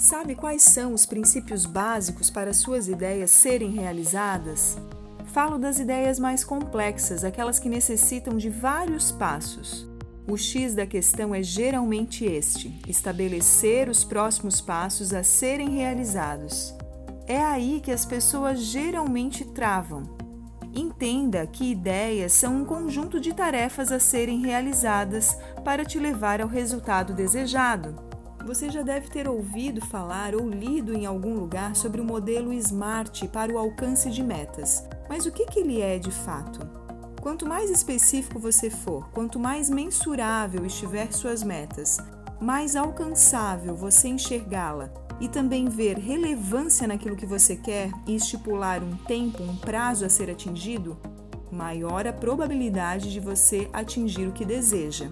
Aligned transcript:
Sabe 0.00 0.34
quais 0.34 0.62
são 0.62 0.94
os 0.94 1.04
princípios 1.04 1.66
básicos 1.66 2.30
para 2.30 2.54
suas 2.54 2.88
ideias 2.88 3.30
serem 3.30 3.70
realizadas? 3.72 4.78
Falo 5.26 5.58
das 5.58 5.78
ideias 5.78 6.18
mais 6.18 6.42
complexas, 6.42 7.22
aquelas 7.22 7.58
que 7.58 7.68
necessitam 7.68 8.38
de 8.38 8.48
vários 8.48 9.12
passos. 9.12 9.86
O 10.26 10.38
X 10.38 10.74
da 10.74 10.86
questão 10.86 11.34
é 11.34 11.42
geralmente 11.42 12.24
este: 12.24 12.80
estabelecer 12.88 13.90
os 13.90 14.02
próximos 14.02 14.58
passos 14.58 15.12
a 15.12 15.22
serem 15.22 15.68
realizados. 15.68 16.74
É 17.26 17.42
aí 17.42 17.78
que 17.84 17.92
as 17.92 18.06
pessoas 18.06 18.58
geralmente 18.58 19.44
travam. 19.44 20.04
Entenda 20.74 21.46
que 21.46 21.72
ideias 21.72 22.32
são 22.32 22.62
um 22.62 22.64
conjunto 22.64 23.20
de 23.20 23.34
tarefas 23.34 23.92
a 23.92 24.00
serem 24.00 24.40
realizadas 24.40 25.36
para 25.62 25.84
te 25.84 25.98
levar 25.98 26.40
ao 26.40 26.48
resultado 26.48 27.12
desejado. 27.12 28.09
Você 28.44 28.70
já 28.70 28.82
deve 28.82 29.08
ter 29.08 29.28
ouvido 29.28 29.84
falar 29.84 30.34
ou 30.34 30.48
lido 30.48 30.94
em 30.94 31.04
algum 31.04 31.34
lugar 31.34 31.76
sobre 31.76 32.00
o 32.00 32.04
modelo 32.04 32.52
SMART 32.52 33.28
para 33.28 33.52
o 33.52 33.58
alcance 33.58 34.10
de 34.10 34.22
metas. 34.22 34.82
Mas 35.08 35.26
o 35.26 35.30
que, 35.30 35.46
que 35.46 35.60
ele 35.60 35.80
é 35.80 35.98
de 35.98 36.10
fato? 36.10 36.60
Quanto 37.20 37.46
mais 37.46 37.70
específico 37.70 38.38
você 38.38 38.70
for, 38.70 39.10
quanto 39.10 39.38
mais 39.38 39.68
mensurável 39.68 40.64
estiver 40.64 41.12
suas 41.12 41.42
metas, 41.42 41.98
mais 42.40 42.74
alcançável 42.74 43.76
você 43.76 44.08
enxergá-la 44.08 44.90
e 45.20 45.28
também 45.28 45.66
ver 45.66 45.98
relevância 45.98 46.88
naquilo 46.88 47.16
que 47.16 47.26
você 47.26 47.54
quer 47.54 47.90
e 48.06 48.16
estipular 48.16 48.82
um 48.82 48.96
tempo, 48.96 49.42
um 49.42 49.54
prazo 49.54 50.06
a 50.06 50.08
ser 50.08 50.30
atingido, 50.30 50.96
maior 51.52 52.06
a 52.06 52.12
probabilidade 52.12 53.12
de 53.12 53.20
você 53.20 53.68
atingir 53.70 54.26
o 54.26 54.32
que 54.32 54.46
deseja. 54.46 55.10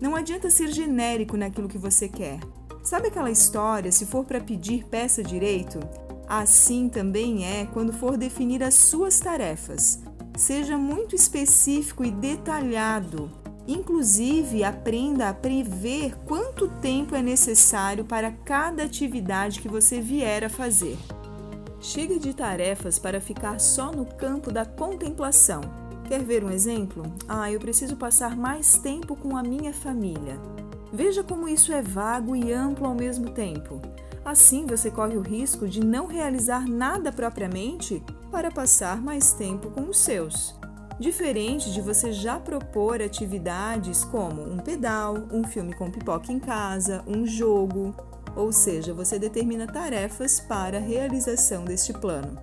Não 0.00 0.14
adianta 0.14 0.48
ser 0.50 0.68
genérico 0.68 1.36
naquilo 1.36 1.68
que 1.68 1.76
você 1.76 2.08
quer. 2.08 2.38
Sabe 2.82 3.08
aquela 3.08 3.30
história, 3.30 3.92
se 3.92 4.06
for 4.06 4.24
para 4.24 4.40
pedir, 4.40 4.84
peça 4.86 5.22
direito? 5.22 5.78
Assim 6.26 6.88
também 6.88 7.44
é 7.44 7.66
quando 7.66 7.92
for 7.92 8.16
definir 8.16 8.62
as 8.62 8.74
suas 8.74 9.18
tarefas. 9.20 10.00
Seja 10.36 10.78
muito 10.78 11.14
específico 11.14 12.04
e 12.04 12.10
detalhado. 12.10 13.30
Inclusive, 13.68 14.64
aprenda 14.64 15.28
a 15.28 15.34
prever 15.34 16.16
quanto 16.24 16.68
tempo 16.80 17.14
é 17.14 17.22
necessário 17.22 18.04
para 18.04 18.32
cada 18.32 18.84
atividade 18.84 19.60
que 19.60 19.68
você 19.68 20.00
vier 20.00 20.44
a 20.44 20.48
fazer. 20.48 20.96
Chega 21.80 22.18
de 22.18 22.34
tarefas 22.34 22.98
para 22.98 23.20
ficar 23.20 23.58
só 23.58 23.92
no 23.92 24.06
campo 24.06 24.50
da 24.50 24.64
contemplação. 24.64 25.60
Quer 26.08 26.22
ver 26.24 26.42
um 26.42 26.50
exemplo? 26.50 27.04
Ah, 27.28 27.50
eu 27.52 27.60
preciso 27.60 27.96
passar 27.96 28.36
mais 28.36 28.78
tempo 28.78 29.14
com 29.14 29.36
a 29.36 29.42
minha 29.42 29.72
família. 29.72 30.40
Veja 30.92 31.22
como 31.22 31.48
isso 31.48 31.72
é 31.72 31.80
vago 31.80 32.34
e 32.34 32.52
amplo 32.52 32.86
ao 32.86 32.94
mesmo 32.94 33.30
tempo. 33.30 33.80
Assim, 34.24 34.66
você 34.66 34.90
corre 34.90 35.16
o 35.16 35.22
risco 35.22 35.68
de 35.68 35.84
não 35.84 36.06
realizar 36.06 36.68
nada 36.68 37.12
propriamente 37.12 38.02
para 38.30 38.50
passar 38.50 39.00
mais 39.00 39.32
tempo 39.32 39.70
com 39.70 39.82
os 39.82 39.98
seus. 39.98 40.54
Diferente 40.98 41.72
de 41.72 41.80
você 41.80 42.12
já 42.12 42.38
propor 42.38 43.00
atividades 43.00 44.04
como 44.04 44.42
um 44.42 44.58
pedal, 44.58 45.16
um 45.32 45.42
filme 45.44 45.72
com 45.72 45.90
pipoca 45.90 46.30
em 46.30 46.38
casa, 46.38 47.02
um 47.06 47.26
jogo, 47.26 47.94
ou 48.36 48.52
seja, 48.52 48.92
você 48.92 49.18
determina 49.18 49.66
tarefas 49.66 50.40
para 50.40 50.76
a 50.76 50.80
realização 50.80 51.64
deste 51.64 51.92
plano. 51.92 52.38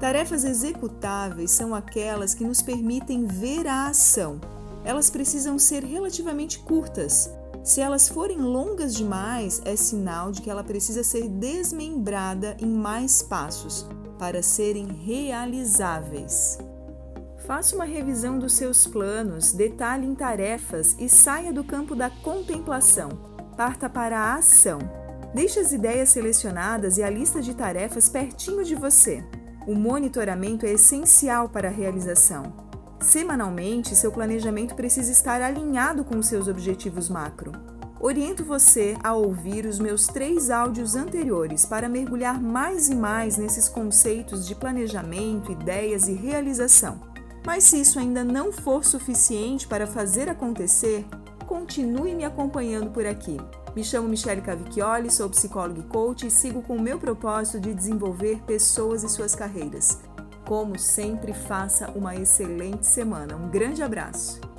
Tarefas 0.00 0.44
executáveis 0.44 1.50
são 1.50 1.74
aquelas 1.74 2.34
que 2.34 2.42
nos 2.42 2.60
permitem 2.60 3.26
ver 3.26 3.68
a 3.68 3.86
ação. 3.86 4.40
Elas 4.84 5.10
precisam 5.10 5.58
ser 5.58 5.84
relativamente 5.84 6.58
curtas, 6.58 7.30
se 7.62 7.80
elas 7.80 8.08
forem 8.08 8.38
longas 8.38 8.94
demais, 8.94 9.60
é 9.64 9.76
sinal 9.76 10.32
de 10.32 10.40
que 10.40 10.50
ela 10.50 10.64
precisa 10.64 11.04
ser 11.04 11.28
desmembrada 11.28 12.56
em 12.58 12.66
mais 12.66 13.22
passos 13.22 13.86
para 14.18 14.42
serem 14.42 14.86
realizáveis. 14.86 16.58
Faça 17.46 17.74
uma 17.74 17.84
revisão 17.84 18.38
dos 18.38 18.54
seus 18.54 18.86
planos, 18.86 19.52
detalhe 19.52 20.06
em 20.06 20.14
tarefas 20.14 20.94
e 20.98 21.08
saia 21.08 21.52
do 21.52 21.64
campo 21.64 21.94
da 21.94 22.08
contemplação. 22.08 23.08
Parta 23.56 23.90
para 23.90 24.18
a 24.18 24.34
ação. 24.36 24.78
Deixe 25.34 25.60
as 25.60 25.72
ideias 25.72 26.10
selecionadas 26.10 26.96
e 26.96 27.02
a 27.02 27.10
lista 27.10 27.42
de 27.42 27.54
tarefas 27.54 28.08
pertinho 28.08 28.64
de 28.64 28.74
você. 28.74 29.24
O 29.66 29.74
monitoramento 29.74 30.64
é 30.64 30.72
essencial 30.72 31.48
para 31.48 31.68
a 31.68 31.72
realização. 31.72 32.69
Semanalmente, 33.00 33.96
seu 33.96 34.12
planejamento 34.12 34.74
precisa 34.74 35.10
estar 35.10 35.40
alinhado 35.40 36.04
com 36.04 36.22
seus 36.22 36.46
objetivos 36.46 37.08
macro. 37.08 37.52
Oriento 37.98 38.44
você 38.44 38.96
a 39.02 39.14
ouvir 39.14 39.66
os 39.66 39.78
meus 39.78 40.06
três 40.06 40.50
áudios 40.50 40.94
anteriores 40.94 41.66
para 41.66 41.88
mergulhar 41.88 42.40
mais 42.40 42.88
e 42.88 42.94
mais 42.94 43.36
nesses 43.36 43.68
conceitos 43.68 44.46
de 44.46 44.54
planejamento, 44.54 45.52
ideias 45.52 46.08
e 46.08 46.14
realização. 46.14 47.00
Mas 47.44 47.64
se 47.64 47.80
isso 47.80 47.98
ainda 47.98 48.22
não 48.22 48.52
for 48.52 48.84
suficiente 48.84 49.66
para 49.66 49.86
fazer 49.86 50.28
acontecer, 50.28 51.04
continue 51.46 52.14
me 52.14 52.24
acompanhando 52.24 52.90
por 52.90 53.06
aqui. 53.06 53.38
Me 53.74 53.84
chamo 53.84 54.08
Michele 54.08 54.40
Cavicchioli, 54.40 55.10
sou 55.10 55.28
psicóloga 55.30 55.80
e 55.80 55.84
coach 55.84 56.26
e 56.26 56.30
sigo 56.30 56.60
com 56.62 56.76
o 56.76 56.82
meu 56.82 56.98
propósito 56.98 57.60
de 57.60 57.74
desenvolver 57.74 58.40
pessoas 58.42 59.02
e 59.04 59.08
suas 59.08 59.34
carreiras. 59.34 59.98
Como 60.50 60.76
sempre, 60.76 61.32
faça 61.32 61.92
uma 61.92 62.16
excelente 62.16 62.84
semana. 62.84 63.36
Um 63.36 63.48
grande 63.48 63.84
abraço! 63.84 64.49